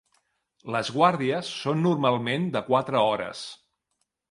[0.75, 3.47] Les guàrdies són normalment de quatre hores.